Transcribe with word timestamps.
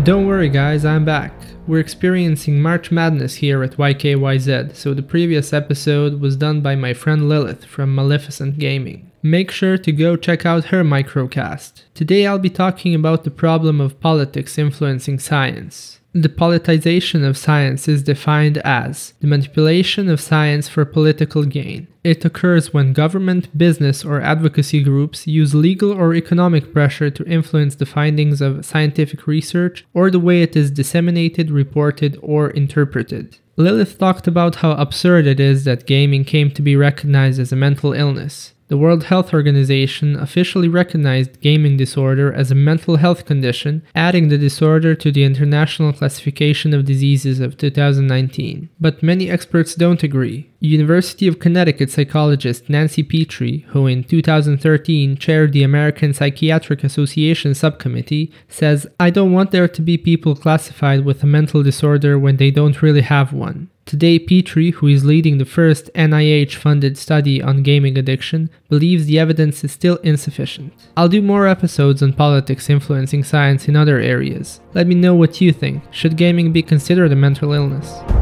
Don't 0.00 0.26
worry, 0.26 0.48
guys, 0.48 0.86
I'm 0.86 1.04
back. 1.04 1.34
We're 1.64 1.78
experiencing 1.78 2.60
March 2.60 2.90
Madness 2.90 3.36
here 3.36 3.62
at 3.62 3.76
YKYZ, 3.76 4.74
so 4.74 4.94
the 4.94 5.02
previous 5.02 5.52
episode 5.52 6.20
was 6.20 6.36
done 6.36 6.60
by 6.60 6.74
my 6.74 6.92
friend 6.92 7.28
Lilith 7.28 7.64
from 7.64 7.94
Maleficent 7.94 8.58
Gaming. 8.58 9.12
Make 9.22 9.52
sure 9.52 9.78
to 9.78 9.92
go 9.92 10.16
check 10.16 10.44
out 10.44 10.66
her 10.66 10.82
microcast. 10.82 11.82
Today 11.94 12.26
I'll 12.26 12.40
be 12.40 12.50
talking 12.50 12.96
about 12.96 13.22
the 13.22 13.30
problem 13.30 13.80
of 13.80 14.00
politics 14.00 14.58
influencing 14.58 15.20
science. 15.20 16.00
The 16.14 16.28
politicization 16.28 17.26
of 17.26 17.38
science 17.38 17.88
is 17.88 18.02
defined 18.02 18.58
as 18.58 19.14
the 19.20 19.26
manipulation 19.26 20.10
of 20.10 20.20
science 20.20 20.68
for 20.68 20.84
political 20.84 21.44
gain. 21.44 21.86
It 22.04 22.24
occurs 22.24 22.74
when 22.74 22.92
government, 22.92 23.56
business, 23.56 24.04
or 24.04 24.20
advocacy 24.20 24.82
groups 24.82 25.26
use 25.26 25.54
legal 25.54 25.92
or 25.92 26.14
economic 26.14 26.72
pressure 26.72 27.10
to 27.10 27.24
influence 27.24 27.76
the 27.76 27.86
findings 27.86 28.40
of 28.40 28.64
scientific 28.64 29.26
research 29.28 29.86
or 29.94 30.10
the 30.10 30.18
way 30.18 30.42
it 30.42 30.56
is 30.56 30.70
disseminated, 30.72 31.50
reported, 31.52 32.18
or 32.22 32.50
interpreted. 32.50 33.38
Lilith 33.56 33.98
talked 33.98 34.26
about 34.26 34.56
how 34.56 34.72
absurd 34.72 35.26
it 35.26 35.38
is 35.38 35.64
that 35.64 35.86
gaming 35.86 36.24
came 36.24 36.50
to 36.50 36.62
be 36.62 36.74
recognized 36.74 37.38
as 37.38 37.52
a 37.52 37.56
mental 37.56 37.92
illness. 37.92 38.54
The 38.72 38.78
World 38.78 39.04
Health 39.04 39.34
Organization 39.34 40.18
officially 40.18 40.66
recognized 40.66 41.42
gaming 41.42 41.76
disorder 41.76 42.32
as 42.32 42.50
a 42.50 42.54
mental 42.54 42.96
health 42.96 43.26
condition, 43.26 43.82
adding 43.94 44.28
the 44.28 44.38
disorder 44.38 44.94
to 44.94 45.12
the 45.12 45.24
International 45.24 45.92
Classification 45.92 46.72
of 46.72 46.86
Diseases 46.86 47.38
of 47.38 47.58
2019. 47.58 48.70
But 48.80 49.02
many 49.02 49.28
experts 49.28 49.74
don't 49.74 50.02
agree. 50.02 50.48
University 50.58 51.28
of 51.28 51.38
Connecticut 51.38 51.90
psychologist 51.90 52.70
Nancy 52.70 53.04
Petry, 53.04 53.64
who 53.64 53.86
in 53.86 54.04
2013 54.04 55.18
chaired 55.18 55.52
the 55.52 55.64
American 55.64 56.14
Psychiatric 56.14 56.82
Association 56.82 57.54
subcommittee, 57.54 58.32
says, 58.48 58.86
I 58.98 59.10
don't 59.10 59.32
want 59.32 59.50
there 59.50 59.68
to 59.68 59.82
be 59.82 59.98
people 59.98 60.34
classified 60.34 61.04
with 61.04 61.22
a 61.22 61.26
mental 61.26 61.62
disorder 61.62 62.18
when 62.18 62.38
they 62.38 62.50
don't 62.50 62.80
really 62.80 63.02
have 63.02 63.34
one. 63.34 63.68
Today, 63.92 64.18
Petry, 64.18 64.72
who 64.72 64.86
is 64.86 65.04
leading 65.04 65.36
the 65.36 65.44
first 65.44 65.90
NIH 65.94 66.54
funded 66.54 66.96
study 66.96 67.42
on 67.42 67.62
gaming 67.62 67.98
addiction, 67.98 68.48
believes 68.70 69.04
the 69.04 69.18
evidence 69.18 69.62
is 69.64 69.72
still 69.72 69.96
insufficient. 69.96 70.72
I'll 70.96 71.10
do 71.10 71.20
more 71.20 71.46
episodes 71.46 72.02
on 72.02 72.14
politics 72.14 72.70
influencing 72.70 73.22
science 73.22 73.68
in 73.68 73.76
other 73.76 73.98
areas. 73.98 74.62
Let 74.72 74.86
me 74.86 74.94
know 74.94 75.14
what 75.14 75.42
you 75.42 75.52
think. 75.52 75.82
Should 75.90 76.16
gaming 76.16 76.52
be 76.52 76.62
considered 76.62 77.12
a 77.12 77.16
mental 77.16 77.52
illness? 77.52 78.21